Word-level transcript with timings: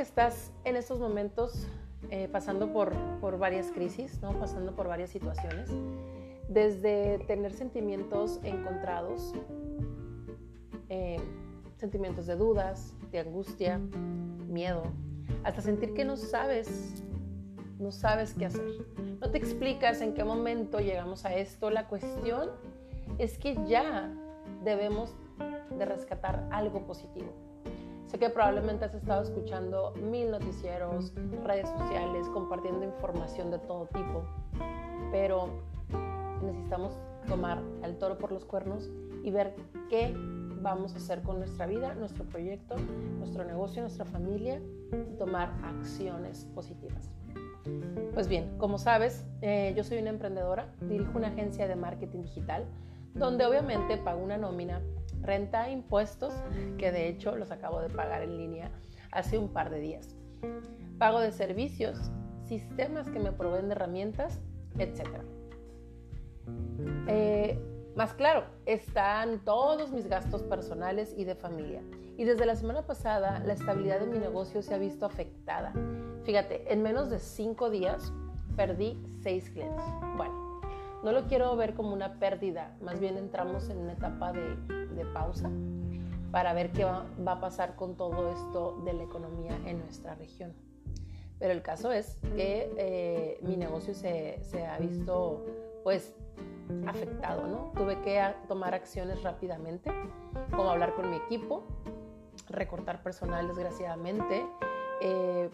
que 0.00 0.04
estás 0.04 0.50
en 0.64 0.76
estos 0.76 0.98
momentos 0.98 1.66
eh, 2.08 2.26
pasando 2.32 2.72
por, 2.72 2.94
por, 3.20 3.36
varias 3.36 3.70
crisis, 3.70 4.18
¿no? 4.22 4.32
pasando 4.40 4.74
por 4.74 4.88
varias 4.88 5.10
situaciones, 5.10 5.68
desde 6.48 7.18
tener 7.26 7.52
sentimientos 7.52 8.40
encontrados, 8.42 9.34
eh, 10.88 11.18
sentimientos 11.76 12.26
de 12.26 12.36
dudas, 12.36 12.96
de 13.12 13.18
angustia, 13.18 13.78
miedo, 14.48 14.84
hasta 15.44 15.60
sentir 15.60 15.92
que 15.92 16.06
no 16.06 16.16
sabes, 16.16 17.04
no 17.78 17.92
sabes 17.92 18.32
qué 18.32 18.46
hacer. 18.46 18.86
No 19.20 19.30
te 19.30 19.36
explicas 19.36 20.00
en 20.00 20.14
qué 20.14 20.24
momento 20.24 20.80
llegamos 20.80 21.26
a 21.26 21.34
esto. 21.34 21.68
La 21.68 21.88
cuestión 21.88 22.48
es 23.18 23.36
que 23.36 23.54
ya 23.66 24.10
debemos 24.64 25.14
de 25.76 25.84
rescatar 25.84 26.48
algo 26.50 26.86
positivo. 26.86 27.49
Sé 28.10 28.18
que 28.18 28.28
probablemente 28.28 28.84
has 28.84 28.94
estado 28.94 29.22
escuchando 29.22 29.92
mil 29.92 30.32
noticieros, 30.32 31.12
redes 31.44 31.68
sociales, 31.68 32.26
compartiendo 32.30 32.84
información 32.84 33.52
de 33.52 33.60
todo 33.60 33.86
tipo, 33.86 34.24
pero 35.12 35.62
necesitamos 36.42 36.98
tomar 37.28 37.62
el 37.84 37.96
toro 37.98 38.18
por 38.18 38.32
los 38.32 38.44
cuernos 38.44 38.90
y 39.22 39.30
ver 39.30 39.54
qué 39.88 40.12
vamos 40.60 40.92
a 40.94 40.96
hacer 40.96 41.22
con 41.22 41.38
nuestra 41.38 41.66
vida, 41.66 41.94
nuestro 41.94 42.24
proyecto, 42.24 42.74
nuestro 43.18 43.44
negocio, 43.44 43.80
nuestra 43.82 44.04
familia 44.04 44.60
y 45.08 45.16
tomar 45.16 45.52
acciones 45.62 46.46
positivas. 46.52 47.12
Pues 48.12 48.26
bien, 48.26 48.58
como 48.58 48.78
sabes, 48.78 49.24
eh, 49.40 49.72
yo 49.76 49.84
soy 49.84 49.98
una 49.98 50.10
emprendedora, 50.10 50.74
dirijo 50.80 51.16
una 51.16 51.28
agencia 51.28 51.68
de 51.68 51.76
marketing 51.76 52.22
digital 52.22 52.66
donde 53.14 53.44
obviamente 53.44 53.96
pago 53.96 54.22
una 54.22 54.38
nómina, 54.38 54.80
renta, 55.20 55.70
impuestos, 55.70 56.34
que 56.78 56.92
de 56.92 57.08
hecho 57.08 57.36
los 57.36 57.50
acabo 57.50 57.80
de 57.80 57.88
pagar 57.88 58.22
en 58.22 58.36
línea 58.36 58.70
hace 59.12 59.38
un 59.38 59.52
par 59.52 59.70
de 59.70 59.80
días, 59.80 60.16
pago 60.98 61.20
de 61.20 61.32
servicios, 61.32 61.98
sistemas 62.44 63.08
que 63.08 63.18
me 63.18 63.32
proveen 63.32 63.68
de 63.68 63.74
herramientas, 63.74 64.40
etc. 64.78 65.08
Eh, 67.06 67.58
más 67.96 68.14
claro, 68.14 68.44
están 68.66 69.44
todos 69.44 69.92
mis 69.92 70.06
gastos 70.06 70.42
personales 70.42 71.14
y 71.16 71.24
de 71.24 71.34
familia. 71.34 71.82
Y 72.16 72.24
desde 72.24 72.46
la 72.46 72.54
semana 72.54 72.86
pasada, 72.86 73.40
la 73.40 73.52
estabilidad 73.52 74.00
de 74.00 74.06
mi 74.06 74.18
negocio 74.18 74.62
se 74.62 74.74
ha 74.74 74.78
visto 74.78 75.06
afectada. 75.06 75.72
Fíjate, 76.24 76.72
en 76.72 76.82
menos 76.82 77.10
de 77.10 77.18
cinco 77.18 77.70
días 77.70 78.12
perdí 78.56 79.02
seis 79.22 79.50
clientes. 79.50 79.84
Bueno, 80.16 80.39
no 81.02 81.12
lo 81.12 81.26
quiero 81.26 81.56
ver 81.56 81.74
como 81.74 81.92
una 81.92 82.18
pérdida, 82.18 82.76
más 82.80 83.00
bien 83.00 83.16
entramos 83.16 83.68
en 83.70 83.78
una 83.78 83.92
etapa 83.92 84.32
de, 84.32 84.56
pausa 85.14 85.50
para 86.30 86.52
ver 86.52 86.70
qué 86.72 86.84
va, 86.84 87.06
a 87.26 87.40
pasar 87.40 87.74
con 87.74 87.96
todo 87.96 88.30
esto 88.30 88.82
de 88.84 88.92
la 88.92 89.02
economía 89.02 89.58
en 89.64 89.78
nuestra 89.78 90.14
región. 90.14 90.52
Pero 91.38 91.52
el 91.52 91.62
caso 91.62 91.90
es 91.90 92.18
que 92.36 92.70
eh, 92.76 93.38
mi 93.42 93.56
negocio 93.56 93.94
se, 93.94 94.38
ha 94.66 94.78
visto 94.78 95.44
pues 95.82 96.14
afectado, 96.86 97.46
¿no? 97.48 97.72
Tuve 97.74 98.00
que 98.02 98.22
tomar 98.46 98.74
acciones 98.74 99.22
rápidamente, 99.22 99.90
como 100.50 100.70
hablar 100.70 100.94
con 100.94 101.10
mi 101.10 101.16
equipo, 101.16 101.64
recortar 102.48 103.02
personal 103.02 103.48
desgraciadamente, 103.48 104.46
eh, 105.00 105.50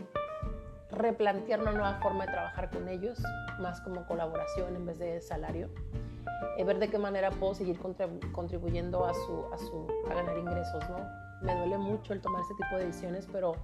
replantear 0.96 1.60
una 1.60 1.72
nueva 1.72 1.94
forma 2.00 2.26
de 2.26 2.32
trabajar 2.32 2.70
con 2.70 2.88
ellos, 2.88 3.22
más 3.60 3.80
como 3.80 4.06
colaboración 4.06 4.74
en 4.74 4.86
vez 4.86 4.98
de 4.98 5.20
salario, 5.20 5.68
eh, 6.56 6.64
ver 6.64 6.78
de 6.78 6.88
qué 6.88 6.98
manera 6.98 7.30
puedo 7.30 7.54
seguir 7.54 7.78
contribuyendo 8.32 9.04
a, 9.04 9.14
su, 9.14 9.44
a, 10.10 10.14
ganar 10.14 10.36
ingresos, 10.38 10.82
¿no? 10.90 10.98
Me 11.42 11.54
duele 11.54 11.78
mucho 11.78 12.12
el 12.12 12.20
tomar 12.20 12.40
este 12.42 12.54
tipo 12.54 12.76
de 12.76 12.86
decisiones, 12.86 13.28
pero 13.30 13.54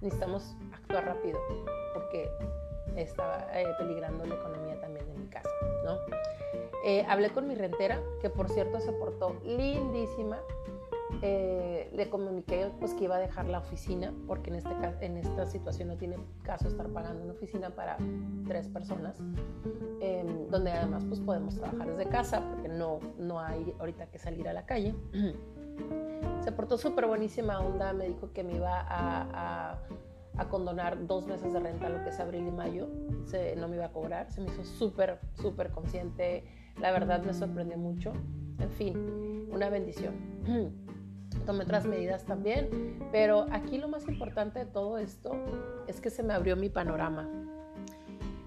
necesitamos 0.00 0.56
actuar 0.72 1.04
rápido 1.06 1.38
porque 1.94 2.28
está 2.96 3.48
eh, 3.54 3.66
peligrando 3.78 4.26
la 4.26 4.34
economía 4.34 4.80
también 4.80 5.06
de 5.06 5.14
mi 5.14 5.26
casa, 5.28 5.48
¿no? 5.84 5.96
Eh, 6.84 7.04
hablé 7.08 7.30
con 7.30 7.46
mi 7.46 7.54
rentera, 7.54 8.00
que 8.20 8.30
por 8.30 8.48
cierto 8.48 8.80
se 8.80 8.92
portó 8.92 9.36
lindísima. 9.44 10.38
Eh, 11.22 11.90
le 11.94 12.08
comuniqué 12.08 12.70
pues, 12.78 12.94
que 12.94 13.04
iba 13.04 13.16
a 13.16 13.18
dejar 13.18 13.46
la 13.46 13.58
oficina, 13.58 14.12
porque 14.26 14.50
en, 14.50 14.56
este, 14.56 14.70
en 15.00 15.16
esta 15.18 15.46
situación 15.46 15.88
no 15.88 15.96
tiene 15.96 16.16
caso 16.42 16.68
estar 16.68 16.88
pagando 16.88 17.24
una 17.24 17.32
oficina 17.32 17.70
para 17.70 17.98
tres 18.46 18.68
personas, 18.68 19.18
em, 20.00 20.48
donde 20.48 20.72
además 20.72 21.04
pues, 21.04 21.20
podemos 21.20 21.56
trabajar 21.56 21.88
desde 21.88 22.10
casa, 22.10 22.42
porque 22.48 22.68
no, 22.68 23.00
no 23.18 23.38
hay 23.38 23.74
ahorita 23.78 24.06
que 24.06 24.18
salir 24.18 24.48
a 24.48 24.52
la 24.52 24.64
calle. 24.64 24.94
Se 26.42 26.52
portó 26.52 26.78
súper 26.78 27.06
buenísima 27.06 27.60
onda, 27.60 27.92
me 27.92 28.08
dijo 28.08 28.32
que 28.32 28.42
me 28.42 28.56
iba 28.56 28.80
a, 28.88 29.78
a 30.36 30.48
condonar 30.48 31.06
dos 31.06 31.26
meses 31.26 31.52
de 31.52 31.60
renta, 31.60 31.90
lo 31.90 32.02
que 32.02 32.10
es 32.10 32.18
abril 32.18 32.46
y 32.48 32.50
mayo, 32.50 32.88
se, 33.26 33.56
no 33.56 33.68
me 33.68 33.76
iba 33.76 33.86
a 33.86 33.92
cobrar, 33.92 34.30
se 34.32 34.40
me 34.40 34.48
hizo 34.48 34.64
súper, 34.64 35.18
súper 35.34 35.70
consciente, 35.70 36.44
la 36.78 36.92
verdad 36.92 37.22
me 37.22 37.34
sorprendió 37.34 37.76
mucho. 37.76 38.12
En 38.58 38.70
fin, 38.70 39.48
una 39.50 39.68
bendición. 39.68 40.14
Tomé 41.46 41.64
otras 41.64 41.86
medidas 41.86 42.24
también, 42.24 42.98
pero 43.12 43.46
aquí 43.50 43.78
lo 43.78 43.88
más 43.88 44.06
importante 44.08 44.60
de 44.60 44.66
todo 44.66 44.98
esto 44.98 45.32
es 45.86 46.00
que 46.00 46.10
se 46.10 46.22
me 46.22 46.34
abrió 46.34 46.56
mi 46.56 46.68
panorama. 46.68 47.28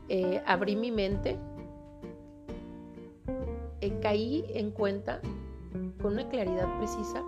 Eh, 0.09 0.41
abrí 0.45 0.75
mi 0.75 0.91
mente, 0.91 1.37
eh, 3.81 3.99
caí 4.01 4.45
en 4.49 4.71
cuenta 4.71 5.21
con 6.01 6.13
una 6.13 6.29
claridad 6.29 6.77
precisa 6.77 7.23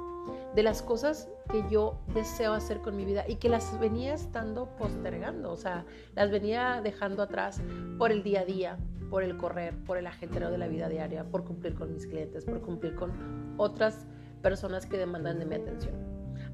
de 0.56 0.64
las 0.64 0.82
cosas 0.82 1.28
que 1.52 1.64
yo 1.70 2.00
deseo 2.14 2.54
hacer 2.54 2.80
con 2.80 2.96
mi 2.96 3.06
vida 3.06 3.26
y 3.28 3.36
que 3.36 3.50
las 3.50 3.78
venía 3.80 4.14
estando 4.14 4.68
postergando, 4.78 5.52
o 5.52 5.58
sea, 5.58 5.86
las 6.16 6.32
venía 6.32 6.82
dejando 6.82 7.24
atrás 7.24 7.62
por 7.98 8.12
el 8.12 8.24
día 8.24 8.42
a 8.42 8.46
día, 8.46 8.78
por 9.10 9.24
el 9.24 9.38
correr, 9.38 9.76
por 9.86 9.98
el 9.98 10.08
ajetreo 10.08 10.50
de 10.50 10.58
la 10.58 10.68
vida 10.68 10.88
diaria, 10.90 11.26
por 11.26 11.44
cumplir 11.44 11.76
con 11.76 11.94
mis 11.94 12.08
clientes, 12.08 12.46
por 12.46 12.62
cumplir 12.62 12.96
con 12.96 13.12
otras 13.58 14.08
personas 14.46 14.86
que 14.86 14.96
demandan 14.96 15.40
de 15.40 15.46
mi 15.48 15.56
atención. 15.56 15.96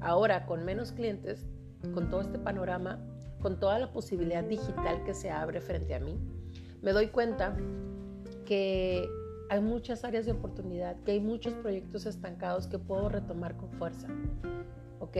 Ahora, 0.00 0.46
con 0.46 0.64
menos 0.64 0.92
clientes, 0.92 1.44
con 1.92 2.08
todo 2.08 2.22
este 2.22 2.38
panorama, 2.38 2.98
con 3.42 3.60
toda 3.60 3.78
la 3.78 3.92
posibilidad 3.92 4.42
digital 4.42 5.04
que 5.04 5.12
se 5.12 5.30
abre 5.30 5.60
frente 5.60 5.94
a 5.94 6.00
mí, 6.00 6.18
me 6.80 6.92
doy 6.92 7.08
cuenta 7.08 7.54
que 8.46 9.06
hay 9.50 9.60
muchas 9.60 10.04
áreas 10.04 10.24
de 10.24 10.32
oportunidad, 10.32 10.96
que 11.02 11.12
hay 11.12 11.20
muchos 11.20 11.52
proyectos 11.52 12.06
estancados 12.06 12.66
que 12.66 12.78
puedo 12.78 13.10
retomar 13.10 13.58
con 13.58 13.70
fuerza. 13.72 14.08
¿Ok? 14.98 15.18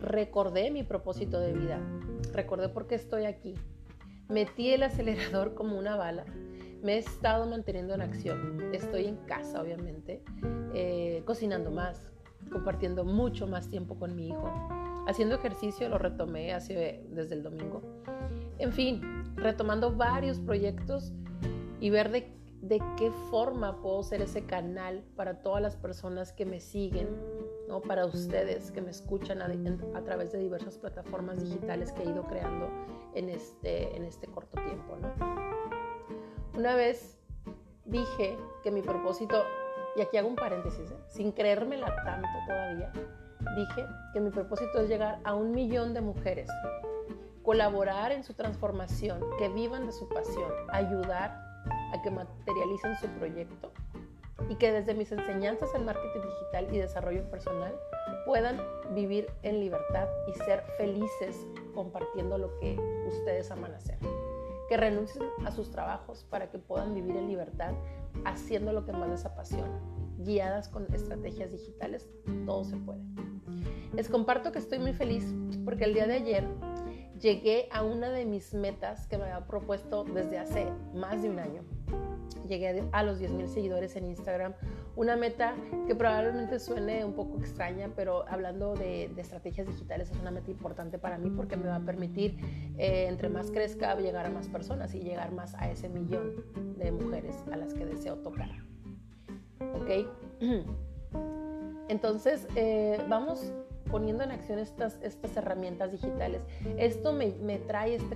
recordé 0.00 0.70
mi 0.70 0.84
propósito 0.84 1.40
de 1.40 1.52
vida, 1.52 1.80
recordé 2.32 2.68
por 2.68 2.86
qué 2.86 2.94
estoy 2.94 3.24
aquí, 3.24 3.54
Metí 4.28 4.68
el 4.74 4.82
acelerador 4.82 5.54
como 5.54 5.78
una 5.78 5.96
bala. 5.96 6.26
Me 6.82 6.96
he 6.96 6.98
estado 6.98 7.46
manteniendo 7.46 7.94
en 7.94 8.02
acción. 8.02 8.74
Estoy 8.74 9.06
en 9.06 9.16
casa, 9.16 9.62
obviamente, 9.62 10.22
eh, 10.74 11.22
cocinando 11.24 11.70
más, 11.70 12.12
compartiendo 12.50 13.04
mucho 13.04 13.46
más 13.46 13.68
tiempo 13.68 13.98
con 13.98 14.14
mi 14.14 14.28
hijo. 14.28 14.50
Haciendo 15.06 15.36
ejercicio 15.36 15.88
lo 15.88 15.98
retomé 15.98 16.52
hace, 16.52 17.04
desde 17.10 17.34
el 17.34 17.42
domingo. 17.42 17.82
En 18.58 18.72
fin, 18.72 19.00
retomando 19.36 19.94
varios 19.94 20.38
proyectos 20.38 21.12
y 21.80 21.90
ver 21.90 22.10
de, 22.10 22.30
de 22.60 22.80
qué 22.96 23.10
forma 23.30 23.80
puedo 23.80 24.02
ser 24.02 24.20
ese 24.20 24.44
canal 24.44 25.04
para 25.16 25.40
todas 25.42 25.62
las 25.62 25.76
personas 25.76 26.32
que 26.32 26.44
me 26.44 26.60
siguen, 26.60 27.08
¿no? 27.68 27.80
para 27.80 28.04
ustedes 28.04 28.70
que 28.70 28.80
me 28.80 28.90
escuchan 28.90 29.40
a, 29.40 30.04
través 30.04 30.32
de 30.32 30.38
diversas 30.38 30.76
plataformas 30.76 31.42
digitales 31.42 31.92
que 31.92 32.02
he 32.02 32.06
ido 32.06 32.24
creando 32.24 32.68
en 33.14 33.30
este, 33.30 33.96
en 33.96 34.04
este 34.04 34.26
corto 34.26 34.60
tiempo. 34.62 34.96
¿no? 35.00 35.08
Una 36.58 36.74
vez 36.74 37.18
dije 37.84 38.36
que 38.62 38.70
mi 38.70 38.82
propósito, 38.82 39.44
y 39.96 40.00
aquí 40.00 40.16
hago 40.16 40.28
un 40.28 40.36
paréntesis, 40.36 40.90
¿eh? 40.90 40.96
sin 41.08 41.32
creérmela 41.32 41.94
tanto 42.04 42.28
todavía, 42.46 42.92
dije 43.56 43.86
que 44.12 44.20
mi 44.20 44.30
propósito 44.30 44.80
es 44.80 44.88
llegar 44.88 45.18
a 45.24 45.34
un 45.34 45.52
millón 45.52 45.94
de 45.94 46.00
mujeres, 46.00 46.48
colaborar 47.42 48.12
en 48.12 48.24
su 48.24 48.34
transformación, 48.34 49.20
que 49.38 49.48
vivan 49.48 49.86
de 49.86 49.92
su 49.92 50.08
pasión, 50.08 50.52
ayudar 50.68 51.30
a 51.92 52.02
que 52.02 52.10
materialicen 52.10 52.96
su 52.96 53.06
proyecto 53.18 53.72
y 54.48 54.56
que 54.56 54.72
desde 54.72 54.94
mis 54.94 55.10
enseñanzas 55.12 55.74
en 55.74 55.84
marketing 55.84 56.20
digital 56.20 56.74
y 56.74 56.78
desarrollo 56.78 57.28
personal 57.30 57.74
puedan 58.24 58.60
vivir 58.94 59.30
en 59.42 59.60
libertad 59.60 60.08
y 60.28 60.32
ser 60.34 60.62
felices 60.76 61.46
compartiendo 61.74 62.38
lo 62.38 62.58
que 62.60 62.78
ustedes 63.08 63.50
aman 63.50 63.74
hacer. 63.74 63.98
Que 64.68 64.76
renuncien 64.76 65.24
a 65.44 65.50
sus 65.50 65.70
trabajos 65.70 66.24
para 66.30 66.50
que 66.50 66.58
puedan 66.58 66.94
vivir 66.94 67.16
en 67.16 67.28
libertad 67.28 67.72
haciendo 68.24 68.72
lo 68.72 68.84
que 68.84 68.92
más 68.92 69.08
les 69.08 69.24
apasiona. 69.24 69.80
Guiadas 70.18 70.68
con 70.68 70.92
estrategias 70.92 71.52
digitales, 71.52 72.08
todo 72.44 72.64
se 72.64 72.76
puede. 72.76 73.00
Les 73.94 74.08
comparto 74.08 74.52
que 74.52 74.58
estoy 74.58 74.78
muy 74.78 74.92
feliz 74.92 75.34
porque 75.64 75.84
el 75.84 75.94
día 75.94 76.06
de 76.06 76.14
ayer 76.14 76.48
llegué 77.20 77.68
a 77.72 77.82
una 77.82 78.10
de 78.10 78.24
mis 78.24 78.54
metas 78.54 79.06
que 79.06 79.18
me 79.18 79.24
había 79.24 79.46
propuesto 79.46 80.04
desde 80.04 80.38
hace 80.38 80.66
más 80.94 81.22
de 81.22 81.30
un 81.30 81.38
año 81.38 81.64
llegué 82.48 82.84
a 82.92 83.02
los 83.02 83.20
10.000 83.20 83.46
seguidores 83.46 83.96
en 83.96 84.06
Instagram 84.06 84.54
Una 84.96 85.16
meta 85.16 85.54
que 85.86 85.94
probablemente 85.94 86.58
suene 86.58 87.04
un 87.04 87.12
poco 87.14 87.38
extraña, 87.38 87.90
pero 87.94 88.26
hablando 88.28 88.74
de, 88.74 89.10
estrategias 89.16 89.66
digitales 89.66 90.10
es 90.10 90.18
una 90.18 90.30
meta 90.30 90.50
importante 90.50 90.98
para 90.98 91.18
mí 91.18 91.30
porque 91.30 91.56
me 91.56 91.68
va 91.68 91.76
a 91.76 91.80
permitir, 91.80 92.38
eh, 92.78 93.06
entre 93.08 93.28
más 93.28 93.50
crezca, 93.50 93.94
llegar 93.96 94.26
a 94.26 94.30
más 94.30 94.48
personas 94.48 94.94
y 94.94 95.00
llegar 95.00 95.32
más 95.32 95.54
a 95.54 95.70
ese 95.70 95.88
millón 95.88 96.44
de 96.78 96.92
mujeres 96.92 97.36
a 97.52 97.56
las 97.56 97.74
que 97.74 97.84
deseo 97.84 98.16
tocar. 98.16 98.50
¿Ok? 99.74 100.06
Entonces, 101.88 102.46
eh, 102.54 103.02
vamos 103.08 103.52
poniendo 103.90 104.22
en 104.22 104.30
acción 104.30 104.58
estas, 104.58 104.98
estas 105.02 105.36
herramientas 105.36 105.92
digitales. 105.92 106.42
Esto 106.76 107.12
me, 107.12 107.28
me 107.40 107.58
trae 107.58 107.96
esta 107.96 108.14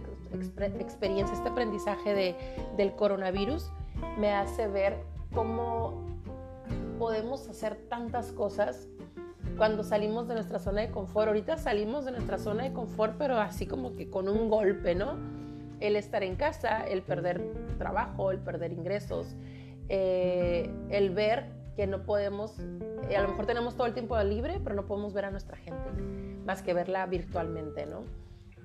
experiencia, 0.78 1.34
este 1.34 1.48
aprendizaje 1.48 2.14
de, 2.14 2.36
del 2.76 2.94
coronavirus, 2.94 3.72
me 4.18 4.32
hace 4.32 4.68
ver 4.68 4.98
cómo 5.32 6.02
podemos 6.98 7.48
hacer 7.48 7.76
tantas 7.88 8.32
cosas 8.32 8.88
cuando 9.56 9.82
salimos 9.82 10.28
de 10.28 10.34
nuestra 10.34 10.58
zona 10.58 10.82
de 10.82 10.90
confort. 10.90 11.28
Ahorita 11.28 11.56
salimos 11.56 12.04
de 12.04 12.12
nuestra 12.12 12.38
zona 12.38 12.64
de 12.64 12.72
confort, 12.72 13.16
pero 13.18 13.38
así 13.38 13.66
como 13.66 13.92
que 13.92 14.08
con 14.08 14.28
un 14.28 14.48
golpe, 14.48 14.94
¿no? 14.94 15.16
El 15.80 15.96
estar 15.96 16.22
en 16.22 16.36
casa, 16.36 16.86
el 16.86 17.02
perder 17.02 17.42
trabajo, 17.78 18.30
el 18.30 18.38
perder 18.38 18.72
ingresos, 18.72 19.34
eh, 19.88 20.70
el 20.90 21.10
ver 21.10 21.46
que 21.76 21.86
no 21.86 22.04
podemos, 22.04 22.58
eh, 23.08 23.16
a 23.16 23.22
lo 23.22 23.28
mejor 23.28 23.46
tenemos 23.46 23.76
todo 23.76 23.86
el 23.86 23.94
tiempo 23.94 24.18
libre, 24.22 24.60
pero 24.62 24.76
no 24.76 24.86
podemos 24.86 25.12
ver 25.12 25.24
a 25.24 25.30
nuestra 25.30 25.56
gente, 25.56 25.90
más 26.44 26.62
que 26.62 26.74
verla 26.74 27.06
virtualmente, 27.06 27.86
¿no? 27.86 28.04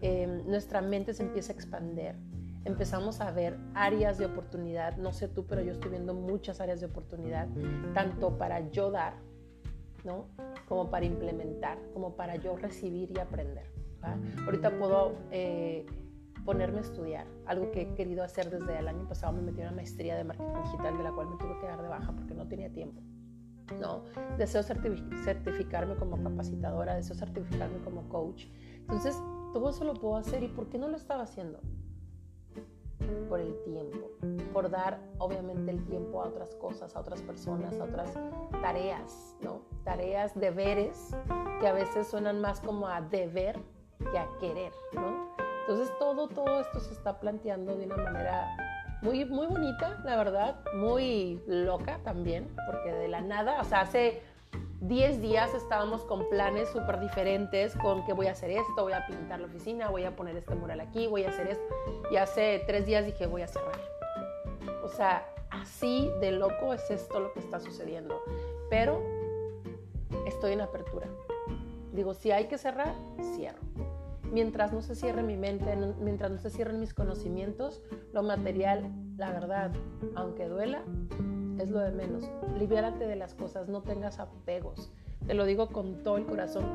Em, 0.02 0.46
nuestra 0.48 0.82
mente 0.82 1.14
se 1.14 1.24
empieza 1.24 1.54
a 1.54 1.56
expandir, 1.56 2.16
empezamos 2.68 3.22
a 3.22 3.32
ver 3.32 3.58
áreas 3.74 4.18
de 4.18 4.26
oportunidad, 4.26 4.98
no 4.98 5.12
sé 5.14 5.28
tú, 5.28 5.46
pero 5.48 5.62
yo 5.62 5.72
estoy 5.72 5.92
viendo 5.92 6.14
muchas 6.14 6.62
áreas 6.62 6.80
de 6.80 6.88
oportunidad, 6.88 7.48
tanto 7.94 8.38
para 8.38 8.70
yo 8.70 8.92
dar, 8.92 9.16
¿no? 10.04 10.28
Como 10.68 10.92
para 10.92 11.06
implementar, 11.06 11.80
como 11.94 12.16
para 12.16 12.36
yo 12.36 12.56
recibir 12.56 13.12
y 13.16 13.20
aprender. 13.20 13.72
Ahorita 14.46 14.78
puedo... 14.78 15.16
Eh, 15.32 15.86
ponerme 16.46 16.78
a 16.78 16.82
estudiar, 16.82 17.28
algo 17.46 17.72
que 17.72 17.82
he 17.82 17.94
querido 17.94 18.24
hacer 18.24 18.50
desde 18.50 18.80
el 18.80 18.88
año 18.88 19.06
pasado, 19.06 19.34
me 19.34 19.42
metí 19.42 19.60
en 19.60 19.68
una 19.68 19.76
maestría 19.76 20.16
de 20.16 20.24
marketing 20.24 20.64
digital 20.64 20.98
de 20.98 21.04
la 21.04 21.12
cual 21.12 21.28
me 21.28 21.36
tuve 21.36 21.60
que 21.60 21.68
dar 21.68 21.82
de 21.82 21.90
baja 21.90 22.14
porque 22.14 22.34
no 22.34 22.48
tenía 22.48 22.72
tiempo. 22.72 23.02
¿no? 23.82 24.04
Deseo 24.38 24.64
certificarme 24.64 25.96
como 25.98 26.24
capacitadora, 26.24 26.96
deseo 26.96 27.18
certificarme 27.18 27.80
como 27.80 28.08
coach. 28.08 28.46
Entonces, 28.76 29.22
todo 29.52 29.70
eso 29.70 29.84
lo 29.84 29.94
puedo 29.94 30.16
hacer 30.16 30.42
y 30.42 30.48
¿por 30.48 30.70
qué 30.70 30.78
no 30.78 30.88
lo 30.88 30.96
estaba 30.96 31.24
haciendo? 31.24 31.60
Por 33.30 33.40
el 33.40 33.56
tiempo, 33.64 34.10
por 34.54 34.70
dar 34.70 35.00
obviamente 35.18 35.72
el 35.72 35.84
tiempo 35.86 36.22
a 36.22 36.28
otras 36.28 36.56
cosas, 36.56 36.96
a 36.96 37.00
otras 37.00 37.22
personas, 37.22 37.80
a 37.80 37.84
otras 37.84 38.14
tareas, 38.62 39.36
¿no? 39.42 39.62
Tareas, 39.84 40.38
deberes, 40.40 41.16
que 41.60 41.68
a 41.68 41.74
veces 41.74 42.08
suenan 42.08 42.42
más 42.42 42.62
como 42.62 42.88
a 42.88 43.02
deber 43.02 43.60
que 44.12 44.18
a 44.18 44.28
querer, 44.40 44.72
¿no? 44.94 45.36
Entonces 45.62 45.94
todo, 46.00 46.30
todo 46.30 46.62
esto 46.62 46.80
se 46.80 46.94
está 46.94 47.20
planteando 47.20 47.76
de 47.76 47.86
una 47.86 47.98
manera 47.98 48.48
muy, 49.02 49.26
muy 49.26 49.48
bonita, 49.48 50.02
la 50.06 50.16
verdad, 50.16 50.64
muy 50.76 51.42
loca 51.46 52.00
también, 52.04 52.48
porque 52.66 52.92
de 52.92 53.08
la 53.08 53.22
nada, 53.22 53.62
o 53.62 53.64
sea, 53.64 53.82
hace 53.82 54.22
10 54.82 55.22
días 55.22 55.54
estábamos 55.54 56.04
con 56.04 56.30
planes 56.30 56.70
súper 56.70 57.00
diferentes, 57.00 57.76
con 57.76 58.06
que 58.06 58.14
voy 58.14 58.28
a 58.28 58.32
hacer 58.32 58.52
esto, 58.52 58.84
voy 58.84 58.94
a 58.94 59.06
pintar 59.08 59.40
la 59.40 59.48
oficina, 59.48 59.90
voy 59.90 60.04
a 60.04 60.16
poner 60.16 60.38
este 60.38 60.56
mural 60.56 60.80
aquí, 60.80 61.08
voy 61.08 61.24
a 61.24 61.30
hacer 61.30 61.48
esto, 61.48 61.76
y 62.12 62.18
hace 62.18 62.64
3 62.68 62.86
días 62.86 63.06
dije 63.06 63.26
voy 63.26 63.42
a 63.42 63.48
cerrar. 63.48 63.80
O 64.84 64.90
sea, 64.90 65.26
así 65.50 66.12
de 66.22 66.32
loco 66.32 66.74
es 66.74 66.90
esto 66.92 67.20
lo 67.20 67.34
que 67.34 67.40
está 67.40 67.60
sucediendo, 67.60 68.22
pero 68.70 69.02
estoy 70.28 70.54
en 70.54 70.62
apertura. 70.62 71.08
Digo, 71.94 72.14
si 72.14 72.32
hay 72.32 72.46
que 72.46 72.58
cerrar, 72.58 72.94
cierro 73.36 73.60
mientras 74.32 74.74
no 74.74 74.82
se 74.82 74.96
cierre 74.96 75.24
mi 75.24 75.38
mente, 75.38 75.76
mientras 76.00 76.32
no 76.32 76.38
se 76.38 76.50
cierren 76.50 76.80
mis 76.80 76.94
conocimientos, 76.94 77.82
lo 78.14 78.24
material, 78.24 78.92
la 79.16 79.32
verdad, 79.32 79.72
aunque 80.16 80.48
duela, 80.48 80.84
es 81.60 81.70
lo 81.70 81.80
de 81.80 81.92
menos. 81.92 82.30
Libérate 82.58 83.08
de 83.08 83.16
las 83.16 83.34
cosas, 83.34 83.68
no 83.68 83.82
tengas 83.82 84.20
apegos. 84.20 84.92
Te 85.26 85.34
lo 85.34 85.46
digo 85.46 85.70
con 85.70 86.04
todo 86.04 86.18
el 86.18 86.26
corazón. 86.26 86.66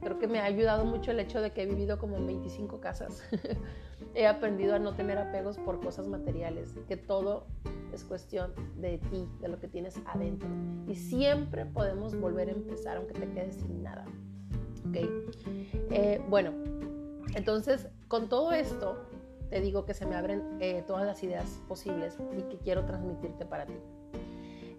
Creo 0.00 0.18
que 0.18 0.28
me 0.28 0.38
ha 0.38 0.44
ayudado 0.44 0.84
mucho 0.84 1.10
el 1.10 1.20
hecho 1.20 1.40
de 1.40 1.50
que 1.52 1.62
he 1.62 1.66
vivido 1.66 1.98
como 1.98 2.16
en 2.16 2.26
25 2.26 2.80
casas. 2.80 3.22
he 4.14 4.26
aprendido 4.26 4.74
a 4.74 4.78
no 4.78 4.94
tener 4.94 5.18
apegos 5.18 5.58
por 5.58 5.80
cosas 5.80 6.06
materiales, 6.06 6.74
que 6.86 6.96
todo 6.96 7.46
es 7.92 8.04
cuestión 8.04 8.52
de 8.76 8.98
ti, 8.98 9.28
de 9.40 9.48
lo 9.48 9.58
que 9.58 9.68
tienes 9.68 10.00
adentro. 10.06 10.48
Y 10.86 10.94
siempre 10.94 11.66
podemos 11.66 12.18
volver 12.18 12.48
a 12.48 12.52
empezar 12.52 12.96
aunque 12.96 13.14
te 13.14 13.28
quedes 13.30 13.56
sin 13.56 13.82
nada. 13.82 14.06
¿Ok? 14.88 14.96
Eh, 15.90 16.22
bueno, 16.28 16.52
entonces, 17.34 17.88
con 18.06 18.28
todo 18.28 18.52
esto, 18.52 18.96
te 19.50 19.60
digo 19.60 19.84
que 19.84 19.94
se 19.94 20.06
me 20.06 20.14
abren 20.14 20.58
eh, 20.60 20.84
todas 20.86 21.06
las 21.06 21.22
ideas 21.22 21.60
posibles 21.66 22.16
y 22.36 22.42
que 22.42 22.58
quiero 22.58 22.84
transmitirte 22.84 23.44
para 23.44 23.66
ti. 23.66 23.74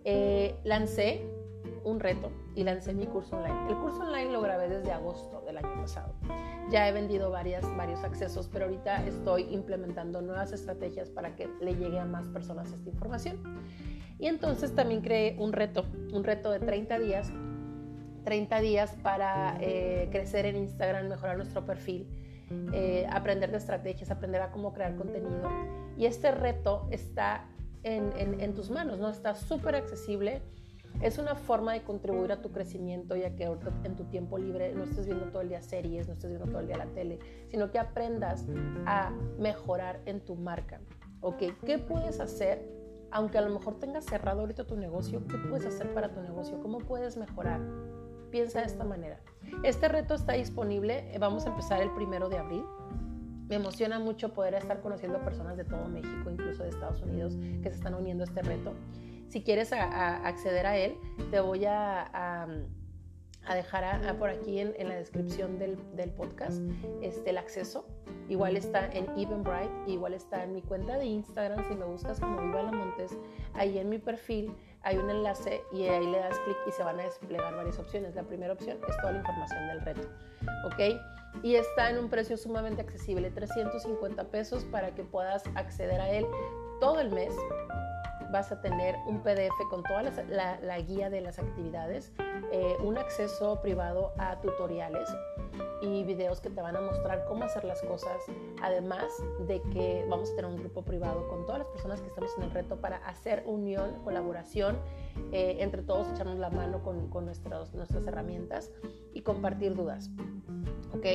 Eh, 0.03 0.55
lancé 0.63 1.25
un 1.83 1.99
reto 1.99 2.31
y 2.55 2.63
lancé 2.63 2.93
mi 2.93 3.05
curso 3.05 3.37
online. 3.37 3.69
El 3.69 3.77
curso 3.77 4.01
online 4.01 4.31
lo 4.31 4.41
grabé 4.41 4.69
desde 4.69 4.91
agosto 4.91 5.41
del 5.45 5.57
año 5.57 5.81
pasado. 5.81 6.13
Ya 6.69 6.87
he 6.87 6.91
vendido 6.91 7.31
varias, 7.31 7.65
varios 7.75 8.03
accesos, 8.03 8.49
pero 8.51 8.65
ahorita 8.65 9.05
estoy 9.05 9.47
implementando 9.51 10.21
nuevas 10.21 10.51
estrategias 10.51 11.09
para 11.09 11.35
que 11.35 11.49
le 11.61 11.75
llegue 11.75 11.99
a 11.99 12.05
más 12.05 12.27
personas 12.27 12.71
esta 12.71 12.89
información. 12.89 13.37
Y 14.19 14.27
entonces 14.27 14.75
también 14.75 15.01
creé 15.01 15.35
un 15.39 15.53
reto, 15.53 15.85
un 16.13 16.23
reto 16.23 16.51
de 16.51 16.59
30 16.59 16.99
días, 16.99 17.31
30 18.25 18.59
días 18.59 18.95
para 19.01 19.57
eh, 19.61 20.09
crecer 20.11 20.45
en 20.45 20.57
Instagram, 20.57 21.07
mejorar 21.07 21.37
nuestro 21.37 21.65
perfil 21.65 22.07
eh, 22.73 23.05
aprender 23.11 23.51
de 23.51 23.57
estrategias, 23.57 24.09
aprender 24.09 24.41
a 24.41 24.51
cómo 24.51 24.73
crear 24.73 24.95
contenido. 24.95 25.49
Y 25.97 26.05
este 26.05 26.31
reto 26.31 26.87
está 26.89 27.45
en, 27.83 28.53
tus 28.53 28.69
manos, 28.69 28.99
¿no? 28.99 29.09
Está 29.09 29.35
súper 29.35 29.75
accesible. 29.75 30.41
Es 31.01 31.17
una 31.17 31.35
forma 31.35 31.73
de 31.73 31.83
contribuir 31.83 32.31
a 32.31 32.41
tu 32.41 32.51
crecimiento, 32.51 33.15
ya 33.15 33.35
que 33.35 33.43
en 33.83 33.95
tu 33.95 34.05
tiempo 34.05 34.37
libre 34.37 34.73
no 34.73 34.83
estés 34.83 35.05
viendo 35.05 35.25
todo 35.25 35.41
el 35.41 35.49
día 35.49 35.61
series, 35.61 36.07
no 36.07 36.13
estés 36.13 36.31
viendo 36.31 36.47
todo 36.47 36.59
el 36.59 36.67
día 36.67 36.77
la 36.77 36.87
tele, 36.87 37.19
sino 37.47 37.71
que 37.71 37.79
aprendas 37.79 38.45
a 38.85 39.11
mejorar 39.37 40.01
en 40.05 40.19
tu 40.21 40.35
marca. 40.35 40.81
¿Ok? 41.21 41.43
¿Qué 41.65 41.77
puedes 41.77 42.19
hacer? 42.19 42.67
Aunque 43.11 43.37
a 43.37 43.41
lo 43.41 43.49
mejor 43.49 43.79
tengas 43.79 44.05
cerrado 44.05 44.41
ahorita 44.41 44.65
tu 44.65 44.75
negocio, 44.75 45.25
¿qué 45.27 45.37
puedes 45.37 45.65
hacer 45.65 45.93
para 45.93 46.11
tu 46.11 46.21
negocio? 46.21 46.59
¿Cómo 46.61 46.79
puedes 46.79 47.17
mejorar? 47.17 47.61
Piensa 48.29 48.59
de 48.59 48.65
esta 48.65 48.83
manera. 48.83 49.19
Este 49.63 49.87
reto 49.87 50.13
está 50.13 50.33
disponible, 50.33 51.13
eh, 51.13 51.17
vamos 51.17 51.45
a 51.45 51.49
empezar 51.49 51.81
el 51.81 51.91
primero 51.91 52.29
de 52.29 52.37
abril. 52.37 52.63
Me 53.49 53.55
emociona 53.55 53.97
mucho 53.99 54.33
poder 54.33 54.53
estar 54.53 54.79
conociendo 54.79 55.19
personas 55.19 55.57
de 55.57 55.65
todo 55.65 55.87
México, 55.87 56.29
incluso 56.29 56.63
de 56.63 56.69
Estados 56.69 57.01
Unidos, 57.01 57.35
que 57.63 57.69
se 57.69 57.75
están 57.75 57.95
uniendo 57.95 58.23
a 58.23 58.27
este 58.27 58.43
reto. 58.43 58.73
Si 59.27 59.43
quieres 59.43 59.73
acceder 59.73 60.67
a 60.67 60.77
él, 60.77 60.95
te 61.31 61.39
voy 61.39 61.65
a, 61.65 62.47
dejar 63.53 64.17
por 64.19 64.29
aquí 64.29 64.59
en, 64.59 64.87
la 64.87 64.95
descripción 64.95 65.57
del, 65.57 65.77
podcast 66.15 66.61
este, 67.01 67.31
el 67.31 67.39
acceso. 67.39 67.87
Igual 68.27 68.55
está 68.55 68.85
en 68.91 69.05
Eventbrite, 69.17 69.71
igual 69.87 70.13
está 70.13 70.43
en 70.43 70.53
mi 70.53 70.61
cuenta 70.61 70.99
de 70.99 71.05
Instagram, 71.05 71.67
si 71.67 71.75
me 71.75 71.85
buscas 71.85 72.19
como 72.19 72.39
Viva 72.41 72.61
La 72.61 72.71
Montes, 72.71 73.17
ahí 73.55 73.79
en 73.79 73.89
mi 73.89 73.97
perfil 73.97 74.53
hay 74.83 74.97
un 74.97 75.09
enlace 75.09 75.63
y 75.71 75.83
ahí 75.83 76.07
le 76.07 76.19
das 76.19 76.37
clic 76.39 76.57
y 76.67 76.71
se 76.71 76.83
van 76.83 76.99
a 76.99 77.03
desplegar 77.03 77.55
varias 77.55 77.77
opciones. 77.79 78.15
La 78.15 78.23
primera 78.23 78.53
opción 78.53 78.77
es 78.87 78.97
toda 78.97 79.11
la 79.11 79.19
información 79.19 79.67
del 79.67 79.81
reto, 79.81 80.07
¿ok? 80.65 81.43
Y 81.43 81.55
está 81.55 81.89
en 81.89 81.99
un 81.99 82.09
precio 82.09 82.37
sumamente 82.37 82.81
accesible, 82.81 83.29
350 83.29 84.23
pesos 84.25 84.65
para 84.65 84.95
que 84.95 85.03
puedas 85.03 85.43
acceder 85.55 85.99
a 85.99 86.09
él 86.09 86.25
todo 86.79 86.99
el 86.99 87.11
mes. 87.11 87.33
Vas 88.31 88.51
a 88.51 88.61
tener 88.61 88.95
un 89.07 89.21
PDF 89.21 89.55
con 89.69 89.83
toda 89.83 90.03
la, 90.03 90.79
guía 90.79 91.09
de 91.09 91.21
las 91.21 91.39
actividades, 91.39 92.11
eh, 92.51 92.77
un 92.81 92.97
acceso 92.97 93.59
privado 93.61 94.13
a 94.17 94.39
tutoriales 94.39 95.09
y 95.81 96.03
videos 96.03 96.41
que 96.41 96.49
te 96.49 96.61
van 96.61 96.75
a 96.75 96.81
mostrar 96.81 97.25
cómo 97.25 97.43
hacer 97.43 97.63
las 97.63 97.81
cosas. 97.81 98.17
Además 98.61 99.11
de 99.47 99.61
que 99.73 100.05
vamos 100.09 100.31
a 100.31 100.35
tener 100.35 100.51
un 100.51 100.57
grupo 100.57 100.83
privado 100.83 101.27
con 101.27 101.45
todas 101.45 101.59
las 101.59 101.67
personas 101.69 102.01
que 102.01 102.07
estamos 102.07 102.31
en 102.37 102.43
el 102.43 102.51
reto 102.51 102.77
para 102.77 102.97
hacer 102.97 103.43
unión, 103.45 104.01
colaboración, 104.03 104.77
eh, 105.31 105.57
entre 105.59 105.81
todos 105.83 106.07
echarnos 106.13 106.37
la 106.37 106.49
mano 106.49 106.83
con, 106.83 107.09
con 107.09 107.25
nuestras 107.25 107.73
herramientas 108.05 108.71
y 109.13 109.21
compartir 109.21 109.75
dudas. 109.75 110.09
¿Ok? 110.93 111.05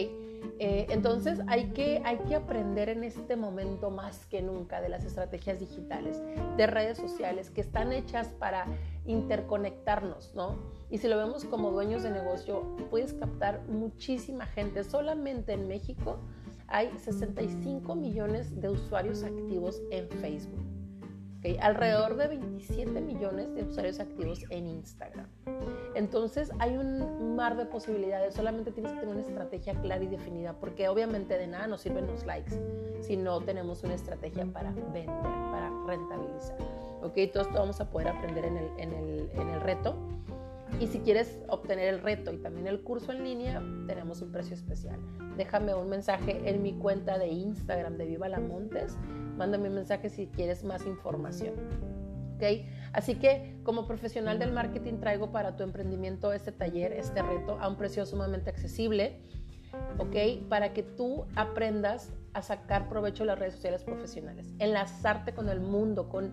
Eh, 0.58 0.86
entonces 0.90 1.40
hay 1.48 1.70
que, 1.70 2.00
hay 2.04 2.18
que 2.18 2.36
aprender 2.36 2.88
en 2.88 3.02
este 3.02 3.36
momento 3.36 3.90
más 3.90 4.26
que 4.26 4.40
nunca 4.40 4.80
de 4.80 4.88
las 4.88 5.04
estrategias 5.04 5.58
digitales, 5.58 6.22
de 6.56 6.66
redes 6.66 6.98
sociales 6.98 7.50
que 7.50 7.60
están 7.60 7.92
hechas 7.92 8.28
para 8.28 8.66
interconectarnos, 9.06 10.34
¿no? 10.34 10.56
Y 10.90 10.98
si 10.98 11.08
lo 11.08 11.16
vemos 11.16 11.44
como 11.44 11.70
dueños 11.70 12.02
de 12.02 12.10
negocio, 12.10 12.76
puedes 12.90 13.12
captar 13.14 13.62
muchísima 13.68 14.46
gente. 14.46 14.84
Solamente 14.84 15.52
en 15.52 15.68
México 15.68 16.18
hay 16.68 16.90
65 16.98 17.94
millones 17.94 18.60
de 18.60 18.68
usuarios 18.68 19.22
activos 19.22 19.82
en 19.90 20.08
Facebook. 20.08 20.64
Alrededor 21.60 22.16
de 22.16 22.28
27 22.28 23.02
millones 23.02 23.54
de 23.54 23.64
usuarios 23.64 24.00
activos 24.00 24.46
en 24.48 24.66
Instagram. 24.66 25.26
Entonces 25.94 26.50
hay 26.58 26.78
un 26.78 27.36
mar 27.36 27.58
de 27.58 27.66
posibilidades, 27.66 28.34
solamente 28.34 28.70
tienes 28.72 28.92
que 28.92 29.00
tener 29.00 29.14
una 29.14 29.26
estrategia 29.26 29.74
clara 29.82 30.02
y 30.02 30.06
definida, 30.06 30.54
porque 30.54 30.88
obviamente 30.88 31.36
de 31.36 31.46
nada 31.46 31.66
nos 31.66 31.82
sirven 31.82 32.06
los 32.06 32.24
likes 32.24 32.58
si 33.02 33.18
no 33.18 33.42
tenemos 33.42 33.82
una 33.82 33.92
estrategia 33.92 34.46
para 34.46 34.72
vender, 34.72 35.04
para 35.06 35.70
rentabilizar. 35.86 36.83
¿Ok? 37.04 37.14
Todo 37.32 37.42
esto 37.42 37.54
vamos 37.54 37.80
a 37.80 37.90
poder 37.90 38.08
aprender 38.08 38.44
en 38.44 38.56
el, 38.56 38.68
en 38.78 38.92
el, 38.92 39.30
en 39.34 39.48
el 39.50 39.60
reto. 39.60 39.96
Y 40.80 40.88
si 40.88 40.98
quieres 41.00 41.38
obtener 41.48 41.88
el 41.88 42.00
reto 42.00 42.32
y 42.32 42.38
también 42.38 42.66
el 42.66 42.82
curso 42.82 43.12
en 43.12 43.22
línea, 43.22 43.62
tenemos 43.86 44.22
un 44.22 44.32
precio 44.32 44.54
especial. 44.54 44.98
Déjame 45.36 45.74
un 45.74 45.88
mensaje 45.88 46.48
en 46.48 46.62
mi 46.62 46.72
cuenta 46.72 47.18
de 47.18 47.28
Instagram 47.28 47.96
de 47.96 48.06
Viva 48.06 48.28
la 48.28 48.40
Montes. 48.40 48.96
Mándame 49.36 49.68
un 49.68 49.76
mensaje 49.76 50.08
si 50.08 50.26
quieres 50.26 50.64
más 50.64 50.84
información. 50.86 51.54
¿ok? 52.34 52.66
Así 52.92 53.14
que 53.16 53.56
como 53.62 53.86
profesional 53.86 54.38
del 54.38 54.52
marketing 54.52 54.94
traigo 54.94 55.30
para 55.30 55.56
tu 55.56 55.62
emprendimiento 55.62 56.32
este 56.32 56.50
taller, 56.50 56.92
este 56.92 57.22
reto 57.22 57.58
a 57.60 57.68
un 57.68 57.76
precio 57.76 58.04
sumamente 58.04 58.50
accesible. 58.50 59.20
¿ok? 59.98 60.48
Para 60.48 60.72
que 60.72 60.82
tú 60.82 61.26
aprendas 61.36 62.12
a 62.34 62.42
sacar 62.42 62.88
provecho 62.88 63.22
de 63.22 63.28
las 63.28 63.38
redes 63.38 63.54
sociales 63.54 63.84
profesionales, 63.84 64.52
enlazarte 64.58 65.32
con 65.32 65.48
el 65.48 65.60
mundo, 65.60 66.08
con, 66.08 66.32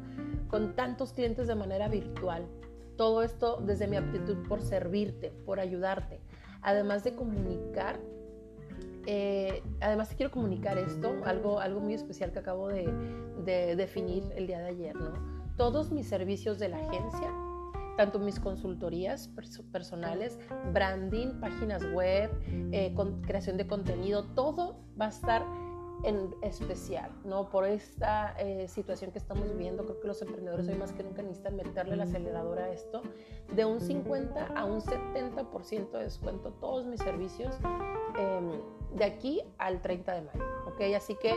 con 0.50 0.76
tantos 0.76 1.14
clientes 1.14 1.48
de 1.48 1.56
manera 1.56 1.88
virtual, 1.88 2.46
todo 2.98 3.24
esto 3.24 3.62
desde 3.66 3.88
mi 3.88 3.98
aptitud 3.98 4.48
por 4.48 4.62
servirte, 4.62 5.32
por 5.46 5.60
ayudarte. 5.60 6.20
Además 6.62 7.04
de 7.04 7.16
comunicar, 7.16 8.00
eh, 9.08 9.64
además 9.80 10.10
te 10.10 10.16
quiero 10.16 10.32
comunicar 10.32 10.78
esto, 10.78 11.16
algo, 11.26 11.60
algo 11.60 11.80
muy 11.80 11.94
especial 11.94 12.32
que 12.32 12.40
acabo 12.40 12.68
de, 12.68 12.86
definir 13.76 14.24
el 14.36 14.46
día 14.46 14.60
de 14.60 14.68
ayer, 14.68 14.96
¿no? 14.96 15.14
Todos 15.58 15.92
mis 15.92 16.08
servicios 16.08 16.60
de 16.60 16.70
la 16.70 16.78
agencia, 16.78 17.34
tanto 17.98 18.20
mis 18.20 18.40
consultorías 18.40 19.30
personales, 19.72 20.38
branding, 20.72 21.40
páginas 21.40 21.84
web, 21.92 22.30
eh, 22.72 22.96
creación 23.26 23.58
de 23.58 23.66
contenido, 23.66 24.26
todo 24.36 24.80
va 25.00 25.08
a 25.08 25.10
estar 25.10 25.44
en 26.04 26.36
especial, 26.42 27.12
¿no? 27.24 27.50
Por 27.50 27.66
esta 27.66 28.34
eh, 28.40 28.68
situación 28.68 29.12
que 29.12 29.20
estamos 29.20 29.50
viviendo, 29.52 29.84
creo 29.84 30.00
que 30.00 30.08
los 30.08 30.22
emprendedores 30.22 30.68
hoy 30.68 30.76
más 30.76 30.92
que 30.94 31.04
nunca 31.04 31.22
necesitan 31.22 31.56
meterle 31.56 31.94
el 31.94 32.02
acelerador 32.02 32.60
a 32.60 32.70
esto, 32.70 33.02
de 33.54 33.66
un 33.66 33.80
50 33.80 34.48
a 34.56 34.66
un 34.66 34.82
70% 34.82 35.92
de 35.92 36.04
descuento 36.04 36.52
todos 36.54 36.86
mis 36.86 37.02
servicios 37.02 37.56
em, 38.18 38.52
de 38.96 39.06
aquí 39.06 39.42
al 39.58 39.82
30 39.82 40.14
de 40.14 40.22
mayo, 40.22 40.44
¿ok? 40.68 40.82
Así 40.96 41.16
que 41.16 41.36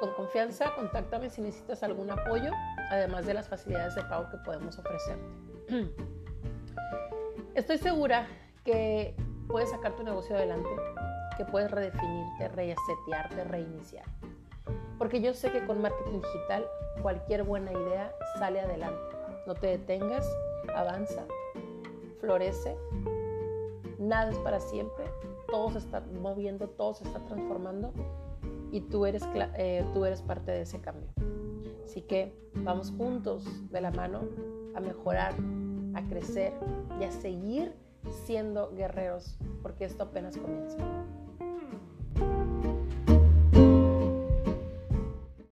con 0.00 0.12
confianza, 0.14 0.74
contáctame 0.74 1.30
si 1.30 1.40
necesitas 1.40 1.82
algún 1.82 2.10
apoyo, 2.10 2.50
además 2.90 3.26
de 3.26 3.34
las 3.34 3.48
facilidades 3.48 3.94
de 3.94 4.02
pago 4.02 4.28
que 4.30 4.36
podemos 4.38 4.78
ofrecerte. 4.78 5.24
Estoy 7.54 7.78
segura 7.78 8.26
que 8.64 9.16
puedes 9.48 9.70
sacar 9.70 9.96
tu 9.96 10.02
negocio 10.02 10.36
adelante 10.36 10.68
que 11.36 11.44
puedes 11.44 11.70
redefinirte, 11.70 12.48
resetearte, 12.48 13.44
reiniciar. 13.44 14.04
Porque 14.98 15.20
yo 15.20 15.34
sé 15.34 15.50
que 15.52 15.64
con 15.66 15.80
marketing 15.80 16.20
digital 16.20 16.66
cualquier 17.02 17.42
buena 17.44 17.72
idea 17.72 18.14
sale 18.38 18.60
adelante. 18.60 19.16
No 19.46 19.54
te 19.54 19.66
detengas, 19.66 20.28
avanza, 20.74 21.24
florece. 22.20 22.76
Nada 23.98 24.30
es 24.30 24.38
para 24.38 24.60
siempre. 24.60 25.04
Todo 25.48 25.70
se 25.70 25.78
está 25.78 26.00
moviendo, 26.00 26.68
todo 26.68 26.94
se 26.94 27.04
está 27.04 27.20
transformando 27.20 27.92
y 28.72 28.80
tú 28.80 29.06
eres, 29.06 29.22
eh, 29.56 29.84
tú 29.94 30.04
eres 30.04 30.22
parte 30.22 30.50
de 30.50 30.62
ese 30.62 30.80
cambio. 30.80 31.08
Así 31.84 32.02
que 32.02 32.34
vamos 32.54 32.92
juntos 32.96 33.44
de 33.70 33.80
la 33.80 33.90
mano 33.90 34.22
a 34.74 34.80
mejorar, 34.80 35.34
a 35.94 36.02
crecer 36.08 36.52
y 37.00 37.04
a 37.04 37.12
seguir 37.12 37.74
siendo 38.24 38.70
guerreros, 38.74 39.38
porque 39.62 39.84
esto 39.84 40.04
apenas 40.04 40.36
comienza. 40.36 40.76